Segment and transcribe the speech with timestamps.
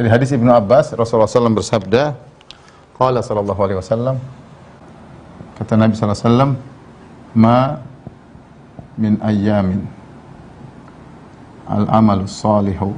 [0.00, 2.16] Dari hadis Ibnu Abbas, Rasulullah SAW bersabda,
[2.96, 4.16] Qala sallallahu alaihi wasallam,
[5.60, 6.56] kata Nabi wasallam,
[7.36, 7.76] ma
[8.96, 9.84] min ayyamin
[11.68, 12.96] al-amalu salihu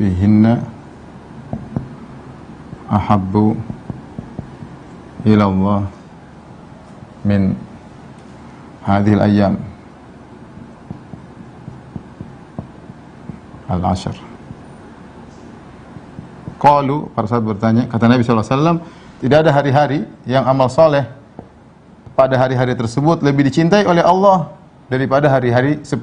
[0.00, 0.64] fihinna
[2.88, 3.60] ahabbu
[5.28, 5.80] ila Allah
[7.28, 7.60] min
[8.88, 9.60] hadhihi al-ayyam
[13.68, 14.29] al-ashr.
[16.60, 18.84] Qalu, para sahabat bertanya, kata Nabi SAW,
[19.24, 21.08] tidak ada hari-hari yang amal soleh
[22.12, 24.52] pada hari-hari tersebut lebih dicintai oleh Allah
[24.92, 25.96] daripada hari-hari 10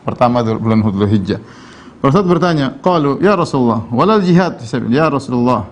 [0.00, 1.40] pertama bulan Dhul Hijjah.
[2.00, 4.56] Para sahabat bertanya, qalu, ya Rasulullah, walal jihad,
[4.88, 5.68] ya Rasulullah,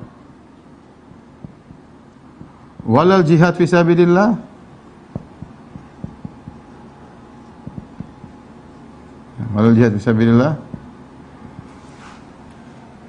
[2.84, 4.36] walal jihad sabilillah,
[9.56, 10.60] walal jihad sabilillah,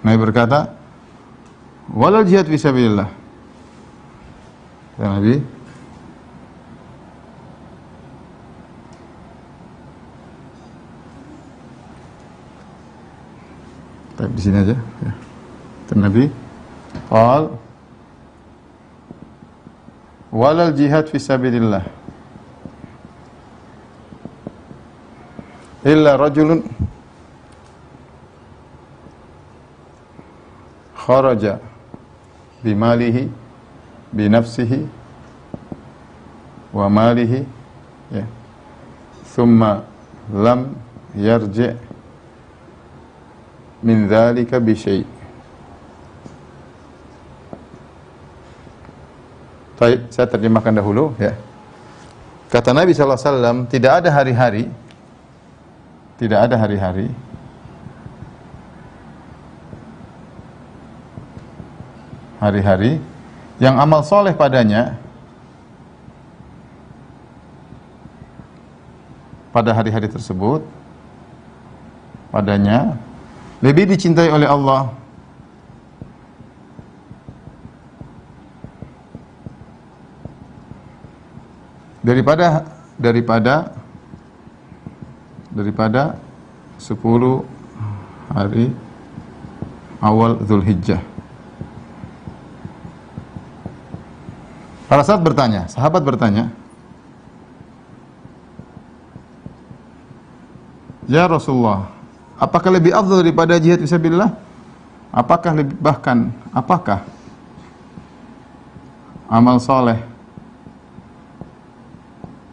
[0.06, 0.85] Nabi berkata,
[1.94, 3.10] "Walau jihad fi sabilillah."
[4.96, 5.44] Ya Nabi,
[14.16, 14.80] Tapi di sini aja.
[15.04, 15.12] Ya.
[15.92, 16.32] Dan Nabi,
[17.12, 17.52] qal
[20.36, 21.84] walal jihad fi sabilillah
[25.88, 26.60] illa rajulun
[30.92, 31.64] kharaja
[32.66, 33.30] bimalihi
[34.10, 34.80] binafsihi
[36.74, 37.46] wa malihi
[38.10, 38.26] ya
[39.38, 39.86] thumma
[40.34, 40.74] lam
[41.14, 41.70] yarji
[43.86, 45.06] min dhalika bi syai'
[49.76, 51.36] Baik, saya terjemahkan dahulu ya.
[52.48, 54.72] Kata Nabi sallallahu alaihi wasallam, tidak ada hari-hari
[56.16, 57.12] tidak ada hari-hari
[62.46, 63.02] hari-hari
[63.58, 64.94] yang amal soleh padanya
[69.50, 70.62] pada hari-hari tersebut
[72.30, 73.00] padanya
[73.64, 74.92] lebih dicintai oleh Allah.
[82.06, 82.70] Daripada
[83.02, 83.74] daripada
[85.50, 86.20] daripada
[86.78, 86.94] 10
[88.30, 88.70] hari
[90.04, 91.15] awal Zulhijjah
[94.86, 96.54] Para sahabat bertanya, sahabat bertanya,
[101.06, 101.94] Ya Rasulullah,
[102.38, 104.34] apakah lebih afdal daripada jihad fisabilillah?
[105.14, 107.06] Apakah lebih bahkan apakah
[109.30, 110.02] amal soleh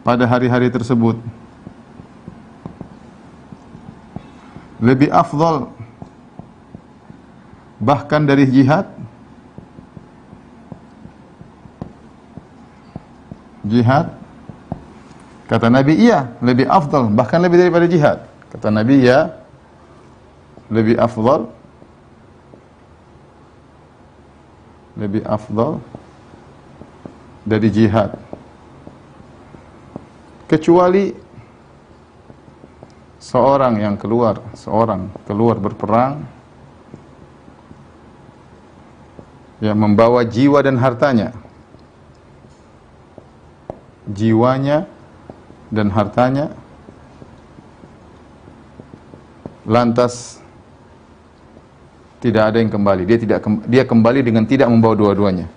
[0.04, 1.19] pada hari-hari tersebut
[4.78, 5.72] lebih afdal
[7.82, 8.87] bahkan dari jihad?
[13.67, 14.12] Jihad?
[15.50, 18.25] Kata Nabi, iya, lebih afdal, bahkan lebih daripada jihad.
[18.49, 19.37] Kata Nabi, ya,
[20.73, 21.53] lebih afdal,
[24.97, 25.83] lebih afdal
[27.45, 28.17] dari jihad.
[30.49, 31.12] Kecuali
[33.21, 36.25] seorang yang keluar, seorang keluar berperang,
[39.62, 41.31] yang membawa jiwa dan hartanya
[44.09, 44.91] jiwanya
[45.71, 46.51] dan hartanya
[49.63, 50.43] lantas
[52.23, 53.03] tidak ada yang kembali.
[53.03, 55.51] Dia tidak dia kembali dengan tidak membawa dua-duanya.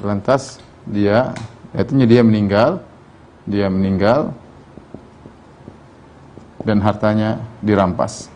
[0.00, 1.36] Lantas dia
[1.76, 2.80] artinya dia meninggal
[3.48, 4.32] dia meninggal
[6.64, 8.28] dan hartanya dirampas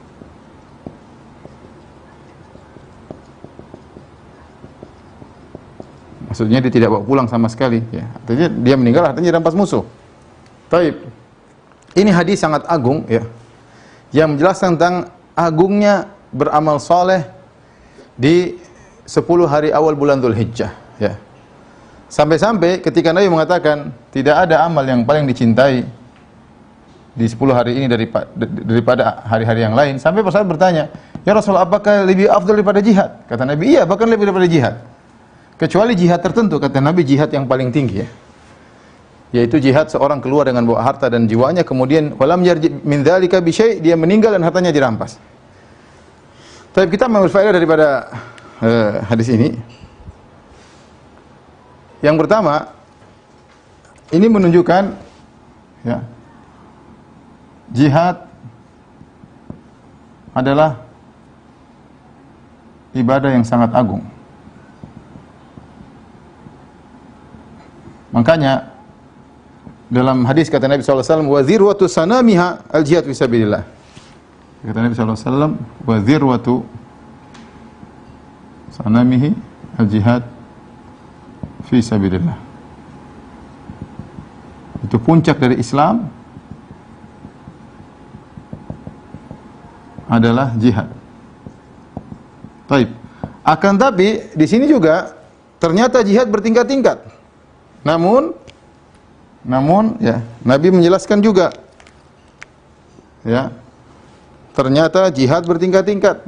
[6.33, 7.85] Maksudnya dia tidak bawa pulang sama sekali.
[7.93, 8.09] Ya.
[8.09, 9.85] Artinya dia meninggal, artinya dirampas musuh.
[10.73, 10.97] Taib.
[11.93, 13.21] Ini hadis sangat agung, ya,
[14.17, 17.29] yang menjelaskan tentang agungnya beramal soleh
[18.17, 18.57] di
[19.05, 20.73] 10 hari awal bulan Dhul Hijjah.
[20.97, 21.21] Ya.
[22.09, 25.85] Sampai-sampai ketika Nabi mengatakan tidak ada amal yang paling dicintai
[27.13, 27.93] di 10 hari ini
[28.65, 30.01] daripada hari-hari yang lain.
[30.01, 30.89] Sampai pesawat bertanya,
[31.23, 33.23] Ya Rasulullah, apakah lebih afdal daripada jihad?
[33.31, 34.75] Kata Nabi, iya, bahkan lebih daripada jihad.
[35.63, 38.09] Kecuali jihad tertentu, kata Nabi jihad yang paling tinggi ya.
[39.31, 43.55] Yaitu jihad seorang keluar dengan bawa harta dan jiwanya kemudian walam yarji min dzalika bi
[43.79, 45.23] dia meninggal dan hartanya dirampas.
[46.75, 48.11] Tapi kita mengambil faedah daripada
[48.59, 49.55] uh, hadis ini.
[52.03, 52.75] Yang pertama,
[54.11, 54.83] ini menunjukkan
[55.87, 56.03] ya,
[57.71, 58.27] jihad
[60.35, 60.83] adalah
[62.99, 64.03] ibadah yang sangat agung.
[68.23, 68.71] Makanya
[69.91, 73.67] dalam hadis kata Nabi SAW, wa zirwatu sanamiha al jihad fi sabilillah.
[74.63, 76.63] Kata Nabi SAW, wa zirwatu
[78.79, 79.35] sanamihi
[79.75, 80.23] al jihad
[81.67, 82.39] fi sabilillah.
[84.87, 86.07] Itu puncak dari Islam
[90.07, 90.87] adalah jihad.
[92.71, 92.87] Taib.
[93.43, 95.11] Akan tapi di sini juga
[95.59, 97.22] ternyata jihad bertingkat-tingkat.
[97.83, 98.35] Namun
[99.43, 101.51] namun ya Nabi menjelaskan juga
[103.27, 103.51] ya
[104.55, 106.23] ternyata jihad bertingkat-tingkat.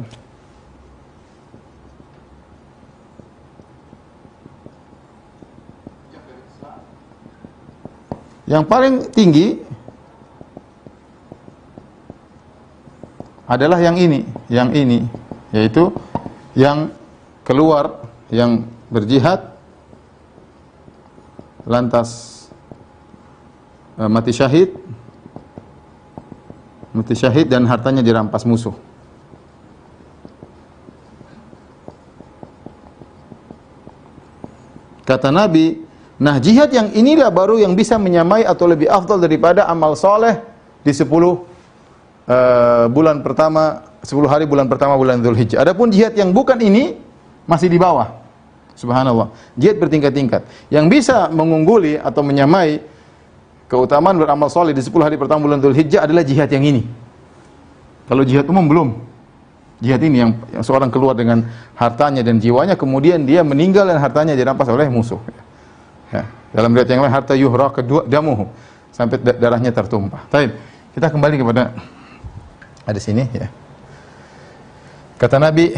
[8.45, 9.65] Yang paling tinggi
[13.49, 15.09] adalah yang ini, yang ini,
[15.49, 15.89] yaitu
[16.53, 16.93] yang
[17.41, 19.54] keluar, yang berjihad,
[21.65, 22.09] lantas
[23.97, 24.77] uh, mati syahid,
[26.93, 28.77] mati syahid dan hartanya dirampas musuh.
[35.05, 35.85] Kata Nabi,
[36.17, 40.41] nah jihad yang inilah baru yang bisa menyamai atau lebih afdal daripada amal soleh
[40.81, 41.45] di sepuluh
[42.25, 45.61] uh, bulan pertama, 10 hari bulan pertama bulan Dzulhijjah.
[45.61, 46.97] Adapun jihad yang bukan ini
[47.45, 48.24] masih di bawah.
[48.75, 49.31] Subhanallah.
[49.55, 50.43] Jihad bertingkat-tingkat.
[50.71, 52.83] Yang bisa mengungguli atau menyamai
[53.71, 56.83] keutamaan beramal soleh di 10 hari pertama bulan Dzulhijjah adalah jihad yang ini.
[58.11, 58.89] Kalau jihad umum belum.
[59.83, 61.45] Jihad ini yang, yang seorang keluar dengan
[61.75, 65.19] hartanya dan jiwanya kemudian dia meninggal dan hartanya dirampas oleh musuh.
[66.15, 66.25] Ya.
[66.55, 68.47] Dalam riwayat yang lain harta yuhra kedua damuhu
[68.95, 70.23] sampai darahnya tertumpah.
[70.31, 70.55] Baik.
[70.95, 71.75] Kita kembali kepada
[72.87, 73.51] ada sini ya.
[75.19, 75.75] Kata Nabi,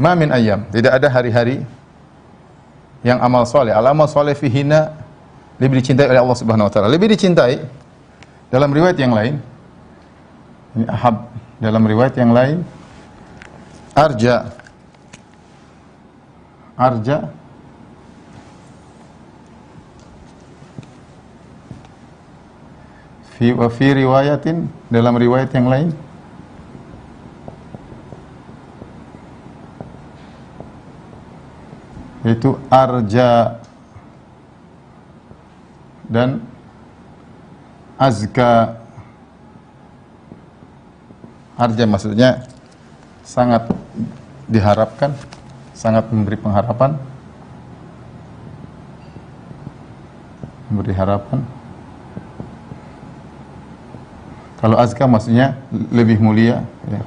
[0.00, 1.60] "Ma min ayam, tidak ada hari-hari
[3.06, 3.70] yang amal soleh.
[3.70, 4.90] Al amal soleh fihina
[5.62, 6.90] lebih dicintai oleh Allah Subhanahu wa taala.
[6.90, 7.62] Lebih dicintai
[8.50, 9.38] dalam riwayat yang lain.
[10.74, 11.30] Ini ahab
[11.62, 12.60] dalam riwayat yang lain
[13.96, 14.52] arja
[16.76, 17.32] arja
[23.40, 25.88] fi wa fi riwayatin dalam riwayat yang lain
[32.26, 33.62] yaitu arja
[36.10, 36.42] dan
[37.94, 38.82] azka
[41.54, 42.42] arja maksudnya
[43.22, 43.70] sangat
[44.50, 45.14] diharapkan
[45.70, 46.98] sangat memberi pengharapan
[50.66, 51.46] memberi harapan
[54.56, 55.54] Kalau azka maksudnya
[55.92, 56.64] lebih mulia.
[56.88, 57.02] Ya.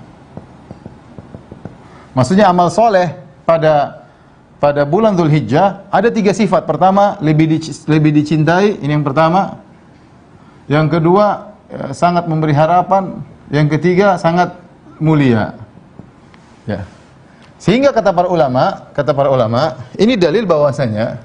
[2.16, 3.12] Maksudnya amal soleh
[3.44, 3.99] pada
[4.60, 6.68] pada bulan Dhul Hijjah ada tiga sifat.
[6.68, 7.58] Pertama lebih di,
[7.88, 8.84] lebih dicintai.
[8.84, 9.64] Ini yang pertama.
[10.70, 13.24] Yang kedua ya, sangat memberi harapan.
[13.50, 14.54] Yang ketiga sangat
[15.02, 15.58] mulia.
[16.68, 16.86] Ya.
[17.58, 21.20] Sehingga kata para ulama, kata para ulama, ini dalil bahwasanya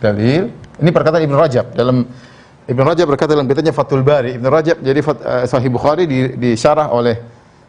[0.00, 2.08] dalil ini perkataan Ibnu Rajab dalam
[2.64, 4.40] Ibn Rajab berkata dalam kitabnya Fathul Bari.
[4.40, 7.20] Ibn Rajab jadi uh, Sahih Bukhari di, disyarah oleh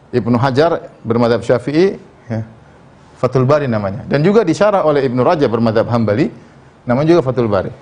[0.08, 2.00] Ibnu Hajar bermadhab Syafi'i,
[2.32, 2.40] ya.
[3.16, 4.04] Fathul Bari namanya.
[4.04, 6.28] Dan juga disyarah oleh Ibnu Rajab bermadhab Hambali,
[6.84, 7.72] namanya juga Fathul Bari.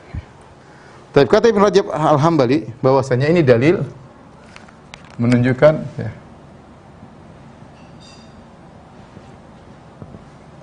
[1.14, 3.87] Tapi kata Ibn Rajab Al-Hambali bahwasanya ini dalil
[5.14, 6.11] menunjukkan ya,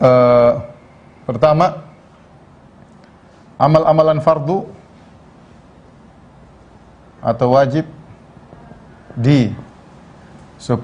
[0.03, 0.51] uh,
[1.23, 1.87] pertama
[3.55, 4.67] amal-amalan fardu
[7.23, 7.87] atau wajib
[9.15, 9.55] di
[10.59, 10.83] 10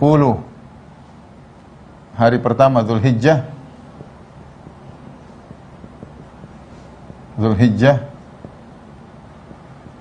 [2.15, 3.56] hari pertama Zulhijjah
[7.37, 8.01] Zulhijjah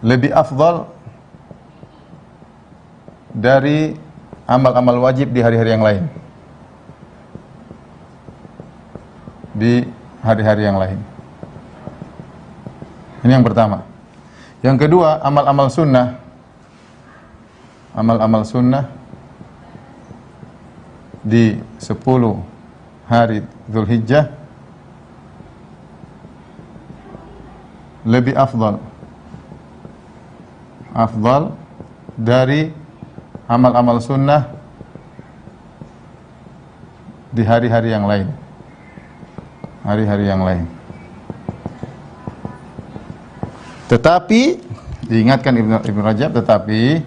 [0.00, 0.88] lebih afdal
[3.33, 3.97] dari
[4.49, 6.05] amal-amal wajib di hari-hari yang lain.
[9.57, 9.88] Di
[10.21, 10.99] hari-hari yang lain.
[13.25, 13.85] Ini yang pertama.
[14.64, 16.26] Yang kedua, amal-amal sunnah
[17.97, 18.93] amal-amal sunnah
[21.25, 21.97] di 10
[23.09, 23.40] hari
[23.73, 24.36] Zulhijjah
[28.06, 28.78] lebih afdal.
[30.94, 31.52] Afdal
[32.14, 32.70] dari
[33.50, 34.46] amal-amal sunnah
[37.34, 38.30] di hari-hari yang lain.
[39.82, 40.64] Hari-hari yang lain.
[43.86, 44.62] Tetapi
[45.06, 46.98] diingatkan Ibn, Ibn Rajab tetapi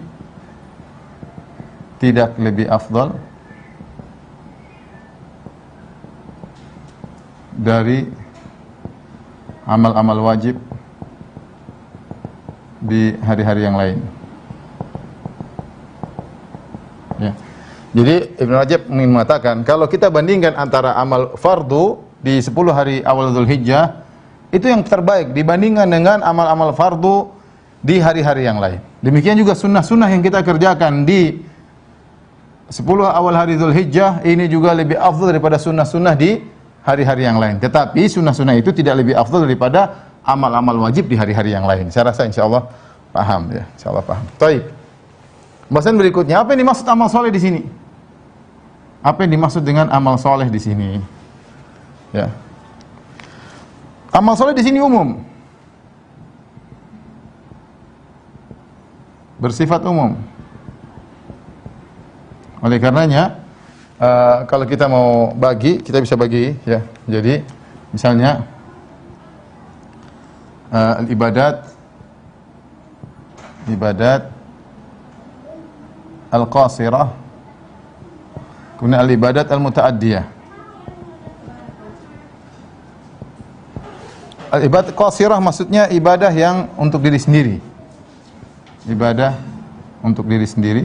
[2.00, 3.12] tidak lebih afdal
[7.52, 8.08] dari
[9.68, 10.56] amal-amal wajib
[12.90, 14.02] di hari-hari yang lain.
[17.22, 17.32] Ya.
[17.90, 23.30] Jadi Ibnu Rajab ingin mengatakan kalau kita bandingkan antara amal fardu di 10 hari awal
[23.30, 24.02] Zulhijjah
[24.50, 27.30] itu yang terbaik dibandingkan dengan amal-amal fardu
[27.80, 28.82] di hari-hari yang lain.
[29.00, 31.40] Demikian juga sunnah-sunnah yang kita kerjakan di
[32.70, 36.38] 10 awal hari Zulhijjah ini juga lebih afdal daripada sunnah-sunnah di
[36.86, 37.58] hari-hari yang lain.
[37.58, 41.88] Tetapi sunnah-sunnah itu tidak lebih afdal daripada amal-amal wajib di hari-hari yang lain.
[41.88, 42.68] Saya rasa insya Allah
[43.10, 44.24] paham ya, insya Allah paham.
[44.36, 44.62] Taib.
[45.70, 47.62] Bahasan berikutnya, apa yang dimaksud amal soleh di sini?
[49.00, 50.98] Apa yang dimaksud dengan amal soleh di sini?
[52.10, 52.28] Ya.
[54.10, 55.22] Amal soleh di sini umum.
[59.38, 60.18] Bersifat umum.
[62.60, 63.40] Oleh karenanya,
[63.96, 66.84] uh, kalau kita mau bagi, kita bisa bagi ya.
[67.08, 67.40] Jadi,
[67.94, 68.44] misalnya
[70.70, 71.66] uh, ibadat
[73.70, 74.30] ibadat
[76.30, 77.10] al-qasirah
[78.80, 80.24] kemudian al-ibadat al-mutaaddiyah.
[84.50, 87.56] Al-ibadat qasirah maksudnya ibadah yang untuk diri sendiri.
[88.88, 89.36] Ibadah
[90.02, 90.84] untuk diri sendiri.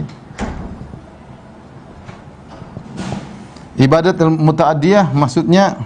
[3.79, 5.79] Ibadat mutaaddiyah maksudnya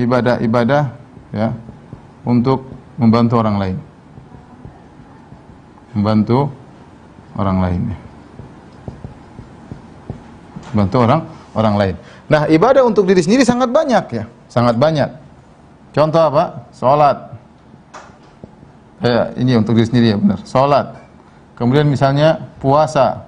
[0.00, 0.82] ibadah-ibadah
[1.36, 1.52] ya
[2.28, 2.68] untuk
[3.00, 3.76] membantu orang lain.
[5.96, 6.52] Membantu
[7.40, 7.82] orang lain.
[10.76, 11.20] Membantu orang
[11.56, 11.94] orang lain.
[12.28, 15.08] Nah, ibadah untuk diri sendiri sangat banyak ya, sangat banyak.
[15.96, 16.68] Contoh apa?
[16.76, 17.32] Salat.
[19.00, 20.44] Ya, ini untuk diri sendiri ya benar.
[20.44, 21.00] Salat.
[21.56, 23.24] Kemudian misalnya puasa.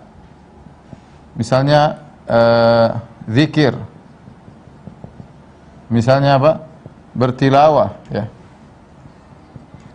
[1.40, 2.88] Misalnya eh,
[3.32, 3.72] zikir.
[5.88, 6.68] Misalnya apa?
[7.16, 8.30] Bertilawah, ya.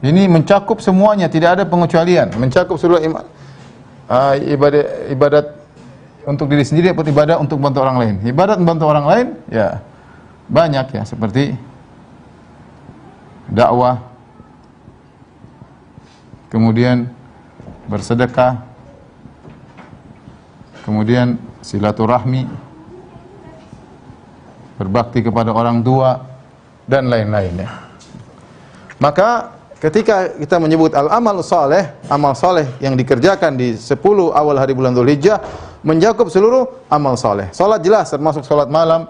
[0.06, 2.30] Ini mencakup semuanya, tidak ada pengecualian.
[2.38, 5.46] Mencakup seluruh uh, ibadat ibadat
[6.30, 8.16] untuk diri sendiri atau ibadah untuk membantu orang lain.
[8.22, 9.82] Ibadat membantu orang lain, ya
[10.46, 11.58] banyak ya seperti
[13.50, 13.98] dakwah,
[16.54, 17.10] kemudian
[17.90, 18.62] bersedekah,
[20.86, 22.46] kemudian silaturahmi,
[24.78, 26.26] berbakti kepada orang tua
[26.86, 27.70] dan lain-lainnya.
[29.02, 29.55] Maka
[29.86, 34.02] ketika kita menyebut al-amal saleh, amal saleh yang dikerjakan di 10
[34.34, 35.38] awal hari bulan Dzulhijjah
[35.86, 37.54] mencakup seluruh amal saleh.
[37.54, 39.06] Salat jelas termasuk salat malam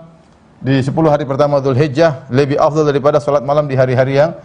[0.60, 4.36] di 10 hari pertama Dzulhijjah lebih afdal daripada salat malam di hari-hari yang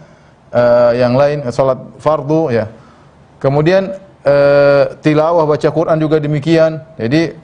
[0.55, 2.71] uh, yang lain, salat fardu ya.
[3.43, 3.91] Kemudian
[4.23, 6.79] uh, tilawah baca Quran juga demikian.
[6.95, 7.35] Jadi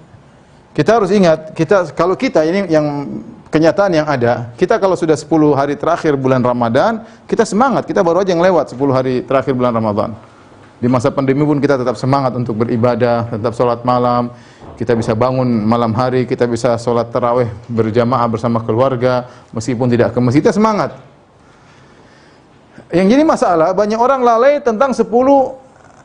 [0.72, 2.86] kita harus ingat, kita kalau kita ini yang
[3.48, 8.24] kenyataan yang ada, kita kalau sudah 10 hari terakhir bulan Ramadan, kita semangat, kita baru
[8.24, 10.16] aja yang lewat 10 hari terakhir bulan Ramadan.
[10.78, 14.30] Di masa pandemi pun kita tetap semangat untuk beribadah, tetap sholat malam,
[14.78, 20.22] kita bisa bangun malam hari, kita bisa sholat taraweh berjamaah bersama keluarga, meskipun tidak ke
[20.22, 20.94] masjid, kita semangat.
[22.94, 25.02] Yang jadi masalah, banyak orang lalai tentang 10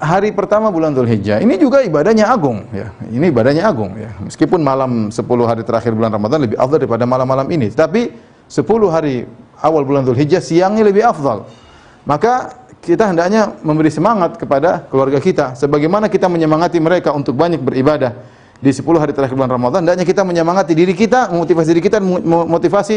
[0.02, 1.38] hari pertama bulan Dhul Hijjah.
[1.38, 2.90] Ini juga ibadahnya agung ya.
[3.06, 4.10] Ini ibadahnya agung ya.
[4.18, 8.10] Meskipun malam 10 hari terakhir bulan Ramadan lebih afdal daripada malam-malam ini, tapi
[8.50, 9.30] 10 hari
[9.62, 11.46] awal bulan Dhul Hijjah siangnya lebih afdal.
[12.02, 18.10] Maka kita hendaknya memberi semangat kepada keluarga kita sebagaimana kita menyemangati mereka untuk banyak beribadah
[18.58, 22.96] di 10 hari terakhir bulan Ramadan hendaknya kita menyemangati diri kita memotivasi diri kita memotivasi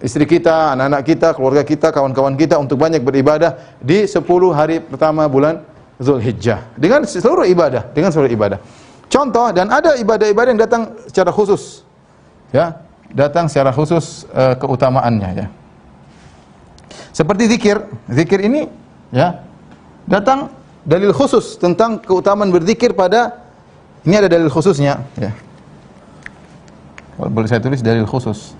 [0.00, 4.24] istri kita, anak-anak kita, keluarga kita, kawan-kawan kita untuk banyak beribadah di 10
[4.56, 8.58] hari pertama bulan Zulhijjah dengan seluruh ibadah, dengan seluruh ibadah.
[9.06, 11.86] Contoh dan ada ibadah-ibadah yang datang secara khusus.
[12.50, 12.82] Ya,
[13.14, 15.46] datang secara khusus uh, keutamaannya ya.
[17.14, 17.78] Seperti zikir.
[18.10, 18.66] Zikir ini
[19.14, 19.38] ya
[20.10, 20.50] datang
[20.82, 23.38] dalil khusus tentang keutamaan berzikir pada
[24.02, 25.30] ini ada dalil khususnya ya.
[27.14, 28.58] Boleh saya tulis dalil khusus.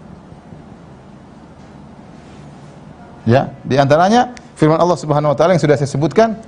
[3.26, 6.38] Ya, di antaranya firman Allah Subhanahu wa taala yang sudah saya sebutkan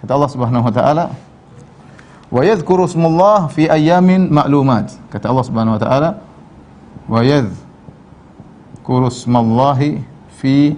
[0.00, 1.04] Kata Allah Subhanahu wa taala,
[2.32, 6.10] "Wa yadhkuru ismullah fi ayyamin ma'lumat." Kata Allah Subhanahu wa taala,
[7.04, 10.00] "Wa yadhkuru ismallahi
[10.40, 10.72] fi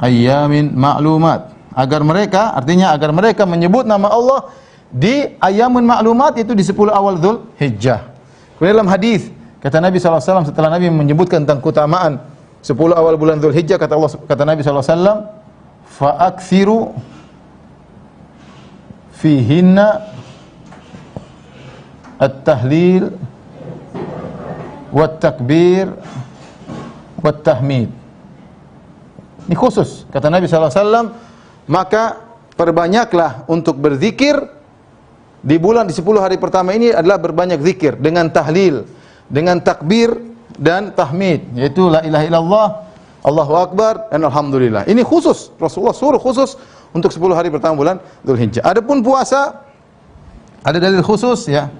[0.00, 4.48] ayyamin ma'lumat." Agar mereka, artinya agar mereka menyebut nama Allah
[4.88, 8.08] di ayamun ma'lumat itu di 10 awal Dzul Hijjah.
[8.56, 9.28] Kemudian dalam hadis
[9.60, 12.24] kata Nabi SAW setelah Nabi menyebutkan tentang keutamaan
[12.64, 15.28] 10 awal bulan Dzul Hijjah kata Allah kata Nabi SAW
[15.84, 16.96] fa akthiru
[19.16, 20.12] fihinna
[22.20, 23.12] at-tahlil
[24.92, 25.92] wat-takbir
[27.20, 27.92] wat-tahmid
[29.46, 30.10] Ini khusus.
[30.10, 31.14] Kata Nabi SAW,
[31.70, 32.18] maka
[32.58, 34.34] perbanyaklah untuk berzikir
[35.38, 38.82] di bulan di 10 hari pertama ini adalah berbanyak zikir dengan tahlil,
[39.30, 40.18] dengan takbir
[40.58, 42.66] dan tahmid, yaitu la ilaha illallah,
[43.22, 44.86] Allahu akbar dan alhamdulillah.
[44.90, 45.54] Ini khusus.
[45.58, 46.58] Rasulullah suruh khusus
[46.92, 48.62] untuk 10 hari pertama bulan Dzulhijjah.
[48.62, 49.66] Adapun puasa
[50.66, 51.70] ada dalil khusus ya.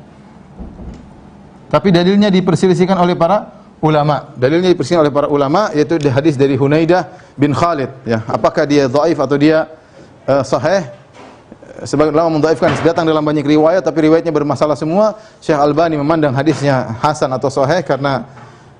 [1.67, 3.51] Tapi dalilnya diperselisihkan oleh para
[3.83, 4.31] ulama.
[4.39, 8.23] Dalilnya diperselisihkan oleh para ulama yaitu di hadis dari Hunaidah bin Khalid ya.
[8.31, 9.67] Apakah dia dhaif atau dia
[10.31, 10.87] uh, sahih?
[11.85, 15.19] Sebagian ulama mendhaifkan datang dalam banyak riwayat tapi riwayatnya bermasalah semua.
[15.43, 18.25] Syekh Albani memandang hadisnya hasan atau sahih karena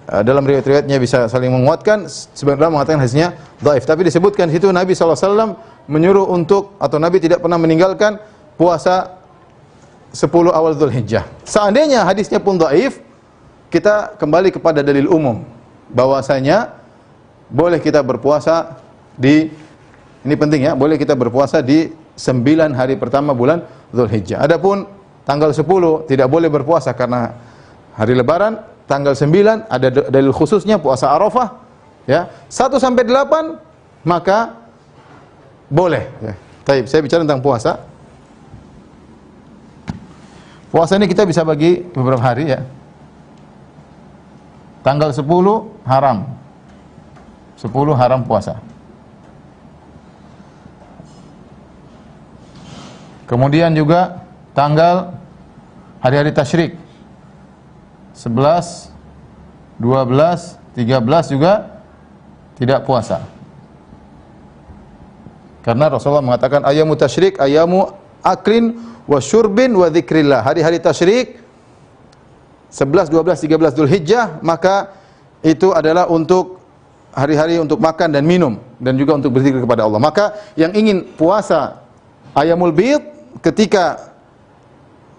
[0.07, 2.07] uh, dalam riwayat-riwayatnya bisa saling menguatkan.
[2.09, 3.83] Sebagian ulama mengatakan hadisnya dhaif.
[3.85, 8.19] Tapi disebutkan situ Nabi SAW menyuruh untuk atau Nabi tidak pernah meninggalkan
[8.59, 9.19] puasa
[10.11, 11.27] 10 awal Dzulhijjah.
[11.47, 13.03] Seandainya hadisnya pun dhaif,
[13.71, 15.43] kita kembali kepada dalil umum
[15.91, 16.75] bahwasanya
[17.47, 18.79] boleh kita berpuasa
[19.15, 19.51] di
[20.27, 23.63] ini penting ya, boleh kita berpuasa di 9 hari pertama bulan
[23.95, 24.43] Zulhijjah.
[24.43, 24.91] Adapun
[25.23, 25.63] tanggal 10
[26.11, 27.39] tidak boleh berpuasa karena
[27.95, 28.59] hari lebaran,
[28.91, 31.63] tanggal 9 ada dalil khususnya puasa Arafah
[32.11, 32.27] ya.
[32.51, 34.66] 1 sampai 8 maka
[35.71, 36.35] boleh ya.
[36.67, 37.79] Taib, saya bicara tentang puasa.
[40.75, 42.67] Puasa ini kita bisa bagi beberapa hari ya.
[44.83, 45.23] Tanggal 10
[45.87, 46.27] haram.
[47.59, 48.59] 10 haram puasa.
[53.27, 54.23] Kemudian juga
[54.55, 55.15] tanggal
[55.99, 56.79] hari-hari tasyrik.
[58.15, 58.91] 11,
[59.79, 61.83] 12, 13 juga
[62.59, 63.36] tidak puasa.
[65.67, 67.91] Karena Rasulullah mengatakan ayamu tasyrik, ayamu
[68.23, 68.79] aklin
[69.11, 70.47] wa syurbin wa dzikrillah.
[70.47, 71.43] Hari-hari tasyrik
[72.71, 74.95] 11, 12, 13 Dzulhijjah maka
[75.43, 76.63] itu adalah untuk
[77.17, 79.99] hari-hari untuk makan dan minum dan juga untuk berzikir kepada Allah.
[79.99, 81.83] Maka yang ingin puasa
[82.37, 83.01] ayamul bid
[83.41, 84.13] ketika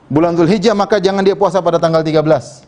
[0.07, 2.66] bulan Zulhijjah maka jangan dia puasa pada tanggal 13.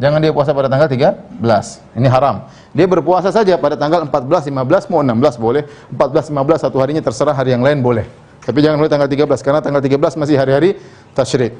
[0.00, 1.44] Jangan dia puasa pada tanggal 13.
[1.92, 2.48] Ini haram.
[2.72, 5.68] Dia berpuasa saja pada tanggal 14, 15, mau 16 boleh.
[5.92, 8.08] 14, 15 satu harinya terserah hari yang lain boleh.
[8.40, 10.80] Tapi jangan mulai tanggal 13 karena tanggal 13 masih hari-hari
[11.12, 11.52] tasyrik.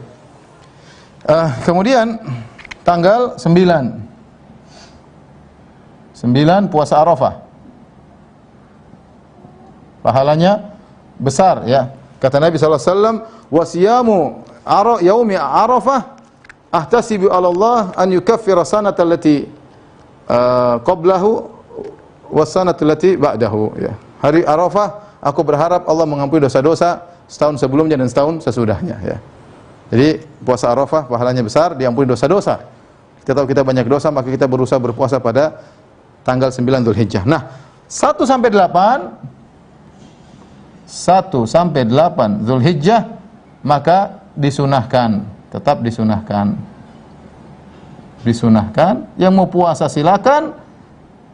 [1.29, 2.17] Uh, kemudian
[2.81, 3.45] tanggal 9.
[6.17, 7.45] 9 puasa Arafah.
[10.01, 10.81] Pahalanya
[11.21, 11.93] besar ya.
[12.17, 16.20] Kata Nabi SAW, wasiyamu ara yaumi arafah
[16.71, 19.47] ahtasibu ala Allah an yukaffira sanata allati
[20.31, 21.51] uh, qablahu
[22.31, 23.95] was sanata allati ba'dahu ya.
[24.23, 29.19] Hari Arafah aku berharap Allah mengampuni dosa-dosa setahun sebelumnya dan setahun sesudahnya ya.
[29.91, 32.63] Jadi puasa Arafah pahalanya besar, diampuni dosa-dosa.
[33.21, 35.61] Kita tahu kita banyak dosa, maka kita berusaha berpuasa pada
[36.23, 37.27] tanggal 9 Dzulhijjah.
[37.27, 37.43] Nah,
[37.91, 39.31] 1 sampai 8
[40.91, 43.19] 1 sampai 8 Zulhijjah
[43.63, 46.55] maka disunahkan, tetap disunahkan.
[48.21, 50.53] Disunahkan, yang mau puasa silakan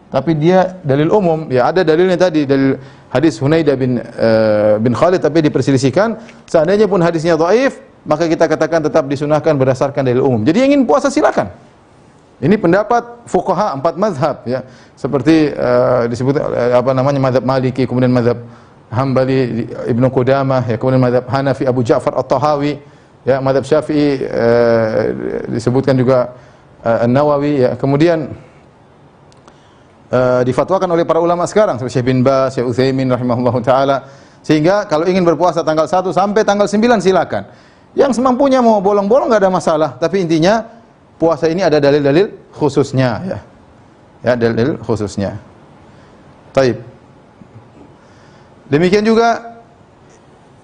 [0.07, 2.79] tapi dia dalil umum, ya ada dalilnya tadi dalil
[3.11, 6.15] hadis Hunaidah bin uh, bin Khalid tapi diperselisihkan.
[6.47, 10.47] Seandainya pun hadisnya dhaif, maka kita katakan tetap disunahkan berdasarkan dalil umum.
[10.47, 11.51] Jadi yang ingin puasa silakan.
[12.39, 14.63] Ini pendapat fuqaha empat mazhab ya.
[14.95, 18.39] Seperti uh, disebut uh, apa namanya mazhab Maliki, kemudian mazhab
[18.95, 22.79] Hambali Ibnu Qudamah, ya kemudian madhab Hanafi Abu Ja'far At-Tahawi,
[23.27, 24.99] ya madhab Syafi'i uh,
[25.51, 26.39] disebutkan juga
[26.87, 28.31] uh, An-Nawawi, ya kemudian
[30.15, 34.07] uh, difatwakan oleh para ulama sekarang seperti Syekh bin Baz, Syekh Utsaimin rahimahullahu taala.
[34.47, 37.51] Sehingga kalau ingin berpuasa tanggal 1 sampai tanggal 9 silakan.
[37.99, 40.63] Yang semampunya mau bolong-bolong enggak ada masalah, tapi intinya
[41.19, 43.39] puasa ini ada dalil-dalil khususnya ya.
[44.23, 45.39] Ya, dalil khususnya.
[46.55, 46.79] Taib.
[48.67, 49.46] Demikian juga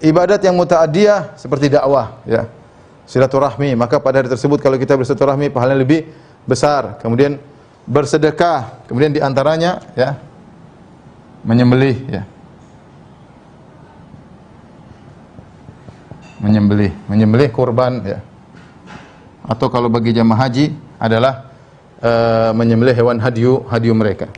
[0.03, 2.45] ibadat yang muta'addiyah seperti dakwah ya.
[3.03, 6.07] Silaturahmi, maka pada hari tersebut kalau kita bersilaturahmi pahalanya lebih
[6.47, 6.99] besar.
[7.03, 7.39] Kemudian
[7.83, 10.19] bersedekah, kemudian di antaranya ya
[11.43, 12.23] menyembelih ya.
[16.43, 18.19] Menyembelih, menyembelih kurban ya.
[19.47, 21.51] Atau kalau bagi jamaah haji adalah
[22.03, 24.31] uh, menyembelih hewan hadiu hadiu mereka.